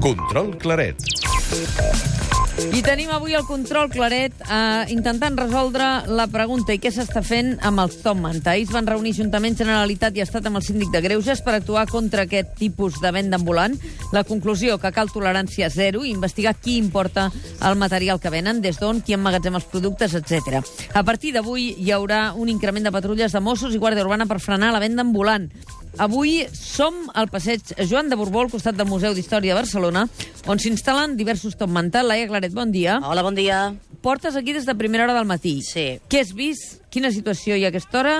Control 0.00 0.56
Claret. 0.58 0.96
I 2.74 2.80
tenim 2.82 3.10
avui 3.14 3.36
el 3.38 3.44
control 3.46 3.86
claret 3.92 4.34
eh, 4.42 4.90
intentant 4.90 5.36
resoldre 5.38 5.84
la 6.10 6.24
pregunta 6.26 6.74
i 6.74 6.80
què 6.82 6.90
s'està 6.90 7.22
fent 7.22 7.52
amb 7.62 7.78
els 7.84 8.00
Top 8.02 8.18
Manta. 8.18 8.56
Es 8.58 8.72
van 8.74 8.88
reunir 8.88 9.12
Ajuntament, 9.14 9.54
Generalitat 9.60 10.18
i 10.18 10.24
Estat 10.24 10.48
amb 10.50 10.58
el 10.58 10.64
síndic 10.66 10.90
de 10.90 11.02
Greuges 11.04 11.42
per 11.46 11.54
actuar 11.54 11.86
contra 11.86 12.26
aquest 12.26 12.56
tipus 12.58 12.98
de 12.98 13.12
venda 13.14 13.38
ambulant. 13.38 13.78
La 14.10 14.24
conclusió, 14.26 14.74
que 14.82 14.90
cal 14.90 15.12
tolerància 15.14 15.70
zero 15.70 16.02
i 16.02 16.10
investigar 16.10 16.56
qui 16.58 16.80
importa 16.82 17.28
el 17.62 17.78
material 17.78 18.18
que 18.18 18.34
venen, 18.34 18.58
des 18.64 18.82
d'on, 18.82 19.04
qui 19.06 19.14
emmagatzem 19.14 19.54
els 19.54 19.70
productes, 19.70 20.18
etc. 20.18 20.58
A 20.98 21.06
partir 21.06 21.36
d'avui 21.36 21.76
hi 21.78 21.94
haurà 21.94 22.32
un 22.34 22.50
increment 22.50 22.90
de 22.90 22.94
patrulles 22.94 23.32
de 23.32 23.44
Mossos 23.44 23.74
i 23.74 23.78
Guàrdia 23.78 24.02
Urbana 24.02 24.26
per 24.26 24.42
frenar 24.42 24.74
la 24.74 24.82
venda 24.82 25.06
ambulant. 25.06 25.46
Avui 25.98 26.44
som 26.54 26.94
al 27.18 27.26
passeig 27.26 27.72
Joan 27.90 28.06
de 28.06 28.14
Borbó, 28.14 28.44
al 28.44 28.52
costat 28.52 28.76
del 28.78 28.86
Museu 28.86 29.16
d'Història 29.16 29.50
de 29.50 29.58
Barcelona, 29.58 30.04
on 30.46 30.60
s'instal·len 30.62 31.16
diversos 31.18 31.58
top 31.58 31.72
mental. 31.74 32.06
Laia 32.06 32.28
Claret, 32.30 32.54
bon 32.54 32.70
dia. 32.70 33.00
Hola, 33.02 33.24
bon 33.26 33.34
dia. 33.34 33.72
Portes 34.00 34.38
aquí 34.38 34.54
des 34.54 34.68
de 34.68 34.76
primera 34.78 35.08
hora 35.08 35.16
del 35.16 35.26
matí. 35.26 35.56
Sí. 35.66 35.88
Què 36.06 36.22
has 36.22 36.30
vist? 36.38 36.78
Quina 36.94 37.10
situació 37.10 37.58
hi 37.58 37.66
ha 37.66 37.72
a 37.72 37.74
aquesta 37.74 37.98
hora? 37.98 38.14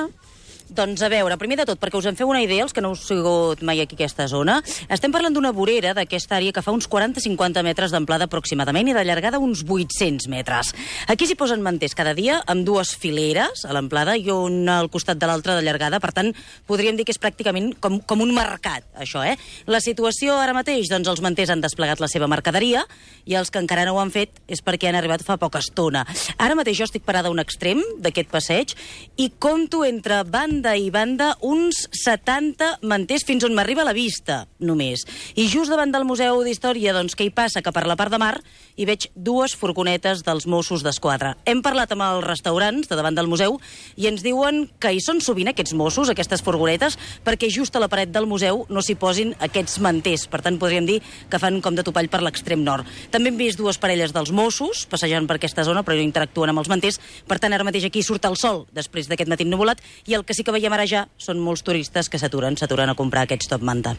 Doncs 0.69 1.01
a 1.01 1.09
veure, 1.09 1.37
primer 1.41 1.57
de 1.57 1.65
tot, 1.65 1.79
perquè 1.81 1.97
us 1.97 2.07
en 2.11 2.17
feu 2.19 2.29
una 2.29 2.43
idea, 2.45 2.61
els 2.67 2.75
que 2.77 2.83
no 2.85 2.91
heu 2.93 2.97
sigut 3.01 3.63
mai 3.65 3.81
aquí 3.81 3.97
aquesta 3.97 4.27
zona, 4.29 4.59
estem 4.93 5.13
parlant 5.15 5.33
d'una 5.33 5.49
vorera 5.57 5.95
d'aquesta 5.97 6.37
àrea 6.37 6.53
que 6.53 6.61
fa 6.61 6.75
uns 6.77 6.85
40-50 6.93 7.63
metres 7.65 7.95
d'amplada 7.95 8.27
aproximadament 8.29 8.91
i 8.91 8.97
de 8.97 9.05
llargada 9.09 9.41
uns 9.41 9.63
800 9.65 10.29
metres. 10.29 10.75
Aquí 11.09 11.25
s'hi 11.25 11.39
posen 11.41 11.65
manters 11.65 11.97
cada 11.97 12.13
dia 12.13 12.43
amb 12.45 12.67
dues 12.69 12.93
fileres 13.01 13.65
a 13.65 13.73
l'amplada 13.73 14.19
i 14.21 14.29
un 14.35 14.69
al 14.69 14.91
costat 14.93 15.17
de 15.17 15.31
l'altra 15.31 15.57
de 15.57 15.65
llargada, 15.65 16.03
per 16.05 16.13
tant, 16.13 16.35
podríem 16.69 17.01
dir 17.01 17.09
que 17.09 17.17
és 17.17 17.23
pràcticament 17.23 17.73
com, 17.81 17.97
com 18.05 18.21
un 18.27 18.35
mercat, 18.37 18.85
això, 19.01 19.25
eh? 19.25 19.39
La 19.73 19.81
situació 19.81 20.37
ara 20.37 20.53
mateix, 20.53 20.93
doncs 20.93 21.09
els 21.09 21.25
manters 21.25 21.55
han 21.55 21.65
desplegat 21.65 22.05
la 22.05 22.11
seva 22.13 22.29
mercaderia 22.29 22.85
i 23.25 23.39
els 23.41 23.49
que 23.49 23.63
encara 23.63 23.89
no 23.89 23.97
ho 23.97 24.03
han 24.05 24.13
fet 24.13 24.37
és 24.45 24.61
perquè 24.61 24.93
han 24.93 25.01
arribat 25.01 25.25
fa 25.25 25.41
poca 25.41 25.65
estona. 25.65 26.05
Ara 26.37 26.61
mateix 26.61 26.77
jo 26.83 26.91
estic 26.91 27.09
parada 27.09 27.33
a 27.33 27.33
un 27.33 27.41
extrem 27.41 27.81
d'aquest 28.05 28.29
passeig 28.29 28.77
i 29.17 29.33
compto 29.41 29.87
entre 29.89 30.21
banda 30.29 30.58
banda 30.59 30.75
i 30.75 30.89
banda 30.91 31.27
uns 31.47 31.85
70 31.95 32.81
manters 32.83 33.23
fins 33.23 33.45
on 33.47 33.53
m'arriba 33.55 33.85
la 33.87 33.93
vista, 33.95 34.41
només. 34.59 35.05
I 35.39 35.45
just 35.47 35.71
davant 35.71 35.93
del 35.95 36.03
Museu 36.03 36.41
d'Història, 36.43 36.91
doncs, 36.97 37.15
què 37.15 37.29
hi 37.29 37.31
passa? 37.31 37.63
Que 37.63 37.71
per 37.71 37.85
la 37.87 37.95
part 37.95 38.11
de 38.11 38.19
mar 38.19 38.41
hi 38.75 38.87
veig 38.89 39.07
dues 39.15 39.55
furgonetes 39.55 40.25
dels 40.27 40.49
Mossos 40.51 40.83
d'Esquadra. 40.83 41.37
Hem 41.47 41.61
parlat 41.63 41.95
amb 41.95 42.03
els 42.03 42.27
restaurants 42.27 42.91
de 42.91 42.99
davant 42.99 43.15
del 43.15 43.31
museu 43.31 43.61
i 43.95 44.09
ens 44.11 44.25
diuen 44.27 44.65
que 44.83 44.91
hi 44.91 44.99
són 45.03 45.23
sovint 45.23 45.53
aquests 45.53 45.77
Mossos, 45.79 46.11
aquestes 46.11 46.43
furgonetes, 46.43 46.99
perquè 47.23 47.53
just 47.55 47.79
a 47.79 47.83
la 47.85 47.91
paret 47.93 48.11
del 48.11 48.27
museu 48.27 48.65
no 48.67 48.83
s'hi 48.83 48.99
posin 48.99 49.37
aquests 49.39 49.79
manters. 49.79 50.27
Per 50.27 50.43
tant, 50.43 50.59
podríem 50.59 50.91
dir 50.91 50.99
que 51.31 51.39
fan 51.39 51.61
com 51.63 51.79
de 51.79 51.87
topall 51.87 52.11
per 52.11 52.25
l'extrem 52.27 52.67
nord. 52.67 52.87
També 53.15 53.31
hem 53.31 53.39
vist 53.39 53.63
dues 53.63 53.79
parelles 53.79 54.15
dels 54.17 54.35
Mossos 54.35 54.89
passejant 54.91 55.31
per 55.31 55.39
aquesta 55.39 55.63
zona, 55.63 55.85
però 55.87 55.95
no 55.95 56.03
interactuen 56.03 56.51
amb 56.51 56.65
els 56.65 56.71
manters. 56.75 56.99
Per 57.31 57.39
tant, 57.39 57.55
ara 57.55 57.67
mateix 57.67 57.87
aquí 57.87 58.03
surt 58.03 58.27
el 58.27 58.39
sol 58.41 58.65
després 58.75 59.07
d'aquest 59.07 59.31
matí 59.31 59.47
nuvolat 59.47 59.83
i 60.11 60.19
el 60.19 60.27
que 60.27 60.35
sí 60.35 60.47
que 60.49 60.57
veiem 60.57 60.73
ara 60.73 60.89
ja 60.89 61.05
són 61.21 61.43
molts 61.45 61.61
turistes 61.61 62.09
que 62.09 62.17
s'aturen, 62.17 62.57
s'aturen 62.57 62.89
a 62.89 62.97
comprar 62.97 63.27
aquests 63.29 63.51
top 63.53 63.61
manta. 63.69 63.99